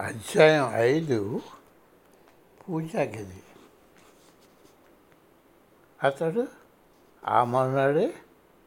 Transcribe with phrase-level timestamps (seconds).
[0.00, 1.40] అధ్యాయం ఐదు
[2.60, 3.42] పూజా గది.
[6.04, 6.48] అతడు
[7.26, 8.14] ఆ మొన్నడే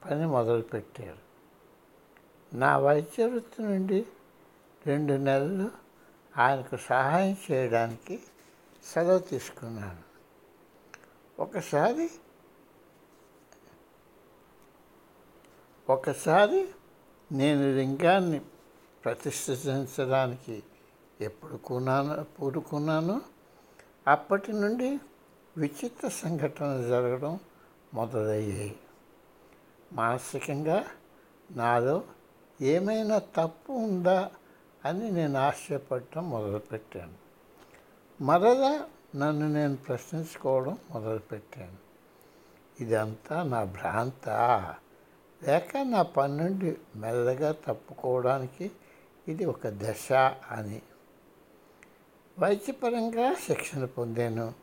[0.05, 1.23] పని మొదలుపెట్టాడు.
[2.55, 4.05] నా వైద్య వృత్తి నుండి
[4.87, 5.71] రెండు నెలలు
[6.37, 8.23] ఆయనకు సహాయం చేయడానికి
[8.85, 10.03] సెలవు తీసుకున్నాను.
[11.41, 12.09] ఒకసారి
[15.89, 16.67] ఒకసారి
[17.31, 18.41] నేను లింగాన్ని
[19.05, 20.63] ప్రతిష్ఠించడానికి
[21.23, 23.21] ఎప్పుడు కొన్నాను పూడుకున్నాను
[24.07, 24.99] అప్పటి నుండి
[25.57, 27.39] విచిత్ర సంఘటనలు జరగడం
[27.93, 28.75] మొదలయ్యాయి.
[29.93, 30.85] మానసికంగా
[31.51, 32.03] నాలో
[32.61, 34.31] ఏమైనా తప్పు ఉందా
[34.85, 37.13] అని నేను ఆశ్చర్యపడటం మొదలుపెట్టాను.
[38.23, 41.83] మరలా నన్ను నేను ప్రశ్నించుకోవడం మొదలుపెట్టాను.
[42.83, 44.29] ఇదంతా నా భ్రాంత.
[45.43, 48.71] లేక నా పని నుండి మెల్లగా తప్పుకోవడానికి
[49.27, 50.11] ఇది ఒక దశ
[50.51, 50.81] అని
[52.39, 54.53] వైద్యపరంగా శిక్షణ పొందాను.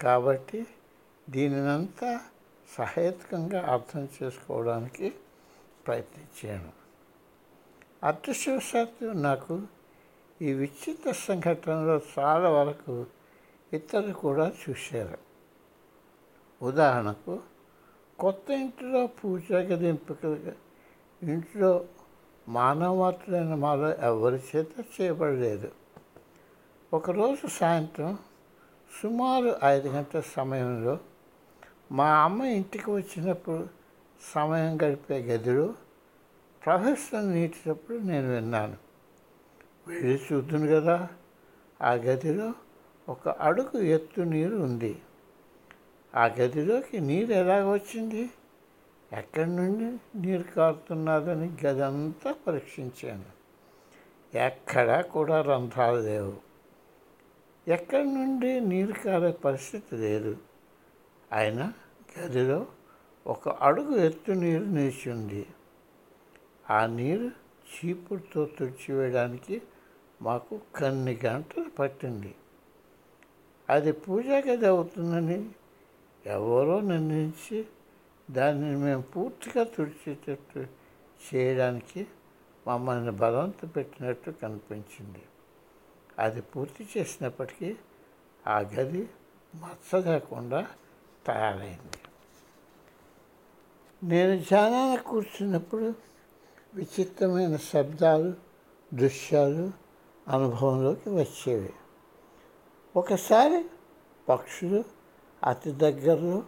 [0.00, 0.66] కాబట్టి
[1.30, 2.20] దీనినంతా
[2.78, 5.14] సహేతుకంగా అర్థం చేసుకోవడానికి
[5.86, 6.72] ప్రయత్నించాను.
[8.04, 9.62] అదృష్టవశాత్తు నాకు
[10.42, 13.06] ఈ విచిత్ర సంఘటనలో చాలా వరకు
[13.72, 15.18] ఇతరులు కూడా చూశారు.
[16.64, 17.40] ఉదాహరణకు
[18.18, 20.54] కొత్త ఇంటిలో పూజ గది ఎంపికలుగా
[21.22, 21.84] ఇంట్లో
[22.48, 25.79] మానవమాత్రులైన మాలో ఎవరి చేత చేయబడలేదు.
[26.94, 28.18] ఒకరోజు సాయంత్రం
[29.02, 30.98] సుమారు ఐదు గంటల సమయంలో
[31.92, 33.68] మా అమ్మ ఇంటికి వచ్చినప్పుడు
[34.34, 35.74] సమయం గడిపే గదిలో
[36.64, 38.76] ప్రొఫెసర్ నీటినప్పుడు నేను విన్నాను.
[39.88, 41.08] వెళ్ళి చూద్దును కదా.
[41.82, 42.54] ఆ గదిలో
[43.08, 45.02] ఒక అడుగు ఎత్తు నీరు ఉంది.
[46.14, 48.30] ఆ గదిలోకి నీరు ఎలాగ వచ్చింది?
[49.12, 53.40] ఎక్కడి నుండి నీరు కారుతున్నదని గది అంతా పరీక్షించాను.
[54.36, 56.49] ఎక్కడా కూడా రంధ్రాలు లేవు.
[57.70, 60.32] ఎక్కడి నుండి నీరు కారే పరిస్థితి లేదు.
[61.32, 61.66] అయినా
[62.14, 62.66] గదిలో
[63.26, 65.42] ఒక అడుగు ఎత్తు నీరు నిలిచింది
[66.70, 67.28] ఆ నీరు
[67.70, 69.56] చీపుడుతో తుడిచివేయడానికి
[70.22, 72.32] మాకు కొన్ని గంటలు పట్టింది.
[73.68, 75.38] అది పూజా గది అవుతుందని
[76.26, 77.58] ఎవరో నిర్ణయించి
[78.28, 80.62] దానిని మేము పూర్తిగా తుడిచేటట్టు
[81.26, 82.06] చేయడానికి
[82.66, 85.22] మమ్మల్ని బలవంత పెట్టినట్టు కనిపించింది.
[86.20, 87.76] అది పూర్తి చేసినప్పటికీ
[88.46, 89.08] ఆ గది
[89.56, 90.66] మచ్చ లేకుండా
[91.26, 91.98] తయారైంది.
[94.02, 95.94] నేను ధ్యానాన్ని కూర్చున్నప్పుడు
[96.74, 98.34] విచిత్రమైన శబ్దాలు
[98.94, 99.70] దృశ్యాలు
[100.28, 101.72] అనుభవంలోకి వచ్చేవి.
[102.96, 103.64] ఒకసారి
[104.28, 104.84] పక్షులు
[105.46, 106.42] అతి దగ్గరలో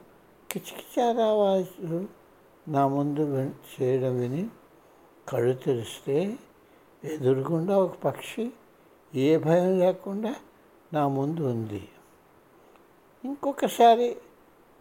[0.51, 2.09] కిచకిచారావాసులు
[2.69, 4.51] నా ముందు చేయడం విని
[5.29, 6.39] కళ్ళు తెరిస్తే
[7.05, 8.53] ఎదురుగుండా ఒక పక్షి
[9.15, 10.35] ఏ భయం లేకుండా
[10.93, 11.89] నా ముందు ఉంది.
[13.25, 14.17] ఇంకొకసారి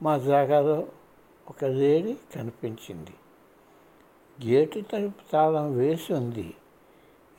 [0.01, 0.87] మా జాగాలో
[1.49, 3.11] ఒక లేడీ కనిపించింది.
[4.45, 6.53] గేటు తలుపు తాళం వేసి ఉంది.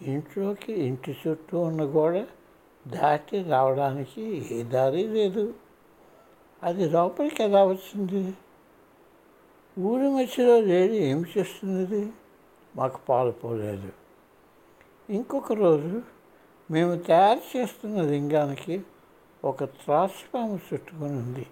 [0.01, 2.27] ఇంట్లోకి ఇంటి చుట్టూ ఉన్న గోడ
[2.87, 5.55] దాటి రావడానికి ఏ దారి లేదు.
[6.63, 8.35] అది లోపలికి ఎలా వచ్చింది?
[9.79, 12.13] ఊరి మధ్యలో లేడీ ఏం చేస్తున్నది?
[12.77, 13.93] మాకు పాలుపోలేదు
[15.11, 16.03] ఇంకొక రోజు
[16.71, 18.83] మేము తయారు చేస్తున్న లింగానికి
[19.45, 21.47] ఒక త్రాసుపాము చుట్టుకొని ఉంది.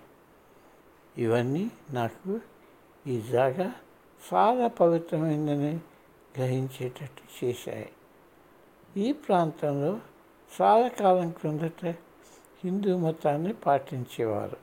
[1.18, 2.40] ఇవన్నీ నాకు
[3.06, 3.72] ఈ జాగా
[4.32, 5.74] చాలా పవిత్రమైందని
[6.36, 7.88] గ్రహించేటట్టు చేశాయి.
[8.96, 10.00] ఈ ప్రాంతంలో
[10.60, 11.86] చాలా కాలం క్రిందట
[12.64, 14.56] హిందూ మతాన్ని పాటించేవారు.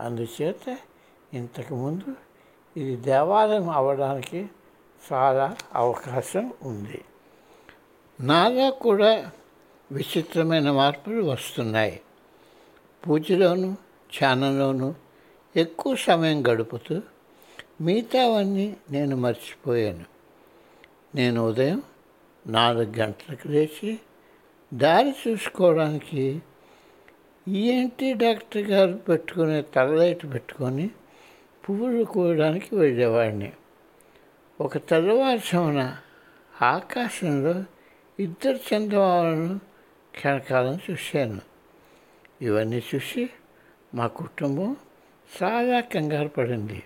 [0.00, 0.78] అందుచేత
[1.34, 2.16] ఇంతకుముందు
[2.76, 4.46] ఇది దేవాలయం అవడానికి
[5.12, 7.04] చాలా అవకాశం ఉంది.
[8.20, 9.30] నాలో కూడా
[9.94, 12.00] విచిత్రమైన మార్పులు వస్తున్నాయి.
[13.08, 13.70] పూజలోను
[14.18, 14.94] ధ్యానంలోనూ
[15.56, 17.02] ఎక్కువ సమయం గడుపుతూ
[17.80, 20.04] మిగతావన్నీ నేను మర్చిపోయాను.
[21.14, 21.82] నేను ఉదయం
[22.46, 23.98] నాలుగు గంటలకు లేచి
[24.74, 26.42] దారి చూసుకోవడానికి
[27.48, 30.90] ఈఎన్టీ డాక్టర్ గారు పెట్టుకునే తలలైట్ పెట్టుకొని
[31.64, 33.52] పువ్వులు కూడడానికి వెళ్ళేవాడిని.
[34.60, 35.96] ఒక తెల్లవారుజామున
[36.62, 37.64] ఆకాశంలో
[38.20, 39.73] ఇద్దరు చంద్రమాలను
[40.14, 41.40] క్షణకాలం చూశాను.
[42.42, 43.30] ఇవన్నీ చూసి
[43.94, 44.76] మా కుటుంబం
[45.42, 46.82] చాలా కంగారు పడింది.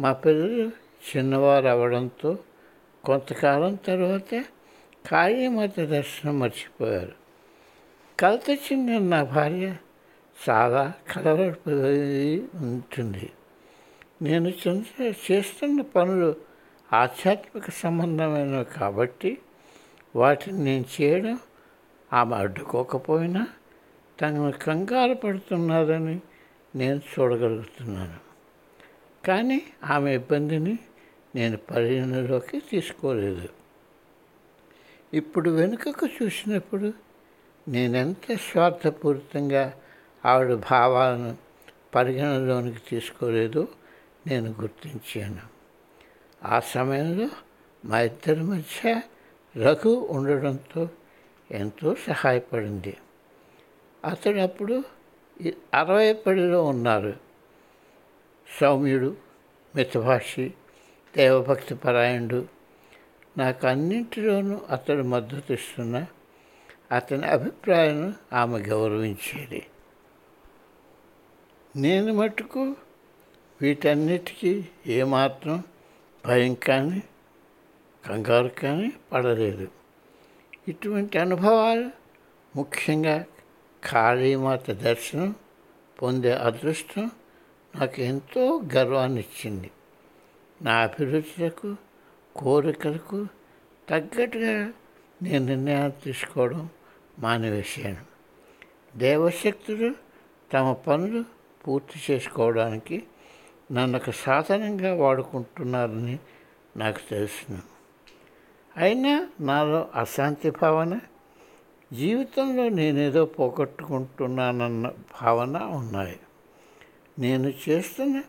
[0.00, 0.70] మా పిల్లలు
[1.10, 2.38] చిన్నవారు అవడంతో
[3.04, 4.44] కొంతకాలం తర్వాత
[5.10, 7.12] కాళీమాత దర్శనం మర్చిపోయారు.
[8.20, 9.76] కలత చెందిన నా భార్య
[10.48, 13.30] చాలా కలవడిపోయి ఉంటుంది.
[14.22, 14.52] నేను
[15.30, 16.36] చేస్తున్న పనులు
[16.92, 19.38] ఆధ్యాత్మిక సంబంధమైనవి కాబట్టి
[20.16, 21.38] వాటిని నేను చేయడం
[22.12, 23.48] ఆమె అడ్డుకోకపోయినా
[24.22, 26.20] తనను కంగారు పడుతున్నారని
[26.76, 28.16] నేను చూడగలుగుతున్నాను.
[29.26, 30.78] కానీ ఆమె ఇబ్బందిని
[31.34, 33.48] నేను పరిగణలోకి తీసుకోలేదు.
[35.14, 36.92] ఇప్పుడు వెనుకకు చూసినప్పుడు
[37.68, 39.74] నేనెంత స్వార్థపూరితంగా
[40.24, 41.36] ఆవిడ భావాలను
[41.94, 43.68] పరిగణలోనికి తీసుకోలేదో
[44.26, 45.54] నేను గుర్తించాను.
[46.46, 47.28] ఆ సమయంలో
[47.84, 49.00] మా ఇద్దరి మధ్య
[49.56, 50.88] రఘు ఉండడంతో
[51.54, 52.96] ఎంతో సహాయపడింది.
[54.04, 54.84] అతడు అప్పుడు
[55.74, 57.14] అరవై పడిలో ఉన్నారు.
[58.60, 59.16] సౌమ్యుడు
[59.76, 60.54] మితభాషి
[61.16, 62.48] దేవభక్తి పరాయణుడు
[63.38, 66.06] నాకు అన్నింటిలోనూ అతడు మద్దతు ఇస్తున్న
[66.92, 69.66] అతని అభిప్రాయం ఆమె గౌరవించేది.
[71.76, 72.76] నేను మటుకు
[73.62, 75.62] వీటన్నిటికీ ఏమాత్రం
[76.26, 77.02] భయం కానీ
[78.06, 79.68] కంగారు కానీ పడలేదు.
[80.66, 81.88] ఇటువంటి అనుభవాలు
[82.54, 83.16] ముఖ్యంగా
[83.82, 85.30] కాళీమాత దర్శనం
[85.98, 87.06] పొందే అదృష్టం
[87.74, 88.42] నాకు ఎంతో
[88.74, 89.70] గర్వాన్ని ఇచ్చింది
[90.60, 91.70] నా అభిరుచులకు
[92.36, 93.18] కోరికలకు
[93.88, 94.54] తగ్గట్టుగా
[95.22, 96.62] నేను నిర్ణయాలు తీసుకోవడం
[97.18, 98.02] మానివేశాను
[98.94, 99.90] దేవశక్తులు
[100.50, 101.22] తమ పనులు
[101.64, 102.98] పూర్తి చేసుకోవడానికి
[103.72, 106.16] నన్ను ఒక సాధనంగా వాడుకుంటున్నారని
[106.76, 107.62] నాకు తెలుసును
[108.76, 111.00] అయినా నాలో అశాంతి భావన
[111.92, 114.92] జీవితంలో నేనేదో పోగొట్టుకుంటున్నానన్న
[115.22, 116.20] భావన ఉన్నాయి.
[117.18, 118.22] నేను చేస్తున్న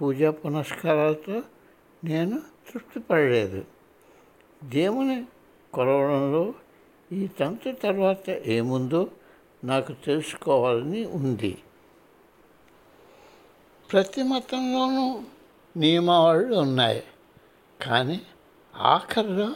[0.00, 1.42] పూజా పునస్కారాలతో
[2.04, 2.42] నేను
[2.72, 3.64] తృప్తిపడలేదు
[4.64, 5.24] దేవుని
[5.74, 6.54] కొలవడంలో
[7.12, 9.10] ఈ తంతు తర్వాత ఏముందో
[9.64, 11.58] నాకు తెలుసుకోవాలని ఉంది.
[13.92, 15.22] ప్రతి మతంలోనూ
[15.76, 17.02] నియమావళులు ఉన్నాయి.
[17.82, 18.20] కానీ
[18.76, 19.50] ఆఖరిలో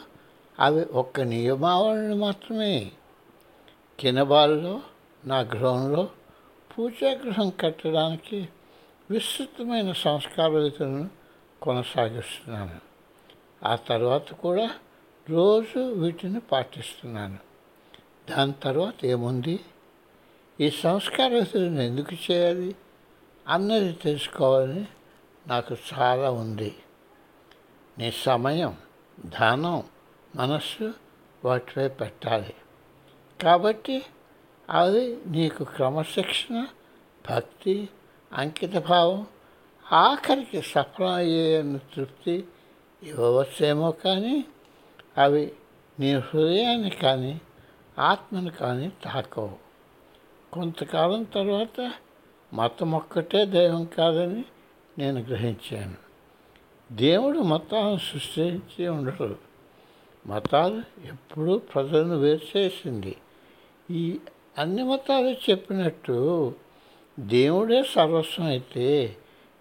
[0.60, 2.92] అవి ఒక్క నియమావళిని మాత్రమే.
[4.00, 4.80] కినబాల్లో
[5.24, 6.08] నా గృహంలో
[6.78, 8.48] పూజాగృహం కట్టడానికి
[9.10, 11.10] విస్తృతమైన సంస్కార విధులను
[11.62, 12.80] కొనసాగిస్తున్నాను.
[13.64, 14.70] ఆ తర్వాత కూడా
[15.30, 17.38] రోజు వీటిని పాటిస్తున్నాను.
[18.30, 19.60] దాని తర్వాత ఏముంది?
[20.60, 22.76] ఈ సంస్కార విధులను ఎందుకు చేయాలి?
[23.48, 24.86] అన్నది తెలుసుకోవాలని
[25.46, 26.74] నాకు చాలా ఉంది.
[27.98, 28.76] నీ సమయం
[29.26, 29.82] ధనం
[30.34, 30.94] మనస్సు
[31.44, 32.54] వాటిపై పెట్టాలి.
[33.42, 34.02] కాబట్టి
[34.70, 36.66] అది నీకు క్రమశిక్షణ
[37.30, 37.88] భక్తి
[38.32, 39.26] అంకితభావం
[39.92, 42.44] ఆఖరికి సఫలమయ్యేన్న తృప్తి
[43.02, 44.44] ఇవ్వవచ్చేమో కానీ
[45.18, 45.52] అవి
[46.00, 47.40] నీ హృదయాన్ని కానీ
[47.98, 49.56] ఆత్మను కానీ తాకవు.
[50.52, 51.92] కొంతకాలం తర్వాత
[52.54, 54.44] మతం ఒక్కటే దైవం కాదని
[54.98, 55.94] నేను గ్రహించాను.
[56.92, 59.43] దేవుడు మతాలను సృష్టించి ఉండడు.
[60.26, 63.16] మతాలు ఎప్పుడూ ప్రజలను వేరు చేసింది.
[63.90, 64.18] ఈ
[64.58, 66.54] అన్ని మతాలు చెప్పినట్టు
[67.20, 69.16] దేవుడే సర్వస్వం అయితే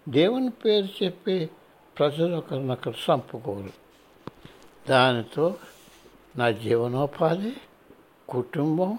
[0.08, 1.50] దేవుని పేరు చెప్పి
[1.98, 3.72] ప్రజలు ఒకరినొకరు చంపుకోరు.
[4.88, 5.54] దానితో
[6.36, 7.52] నా జీవనోపాధి
[8.28, 8.98] కుటుంబం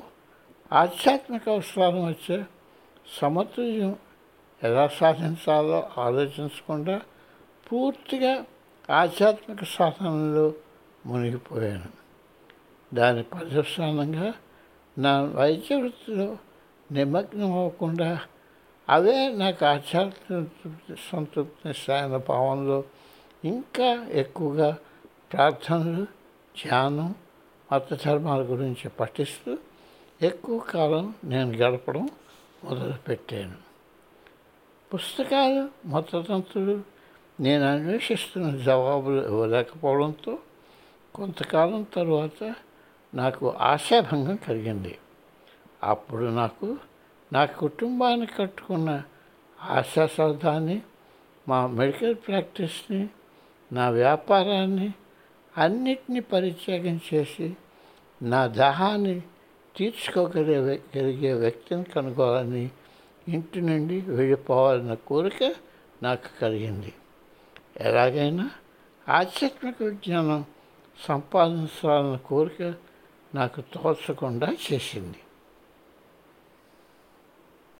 [0.73, 2.43] ఆధ్యాత్మిక అవసరాలు వచ్చే
[3.21, 3.95] సమతుల్యం
[4.63, 7.01] ఎలా సాధించాలో ఆలోచించకుండా
[7.71, 8.45] పూర్తిగా
[8.89, 10.53] ఆధ్యాత్మిక సాధనలో
[11.05, 11.89] మునిగిపోయాను.
[12.95, 14.33] దాని పరిస్థానంగా
[14.97, 16.37] నా వైద్య వృత్తిలో
[16.91, 18.21] నిమగ్నం అవ్వకుండా
[18.89, 22.83] అవే నాకు ఆధ్యాత్మిక సంతృప్తిస్తాయన్న భావంలో
[23.45, 24.77] ఇంకా ఎక్కువగా
[25.33, 26.03] ప్రార్థనలు
[26.65, 27.15] ధ్యానం
[27.73, 29.57] మత ధర్మాల గురించి పఠిస్తూ
[30.21, 32.09] ఎక్కువ కాలం నేను గడపడం
[32.63, 33.57] మొదలుపెట్టాను.
[34.93, 36.81] పుస్తకాలు మతతంత్రులు
[37.39, 40.37] నేను అన్వేషిస్తున్న జవాబులు ఇవ్వలేకపోవడంతో
[41.15, 42.55] కొంతకాలం తర్వాత
[43.13, 44.97] నాకు ఆశాభంగం కలిగింది.
[45.83, 46.77] అప్పుడు నాకు
[47.33, 49.03] నా కుటుంబాన్ని కట్టుకున్న
[49.61, 50.81] ఆశా సౌధాన్ని
[51.47, 53.09] మా మెడికల్ ప్రాక్టీస్ని
[53.73, 54.93] నా వ్యాపారాన్ని
[55.57, 57.57] అన్నిటినీ పరిత్యాగం చేసి
[58.21, 59.21] నా దాహాన్ని
[59.75, 62.69] తీర్చుకోగలిగే కలిగే వ్యక్తిని కనుగోవాలని
[63.27, 65.53] ఇంటి నుండి వెళ్ళిపోవాలన్న కోరిక
[66.03, 66.93] నాకు కలిగింది.
[67.77, 68.51] ఎలాగైనా
[69.09, 70.45] ఆధ్యాత్మిక విజ్ఞానం
[71.03, 72.73] సంపాదించాలన్న కోరిక
[73.35, 75.17] నాకు తోచకుండా చేసింది.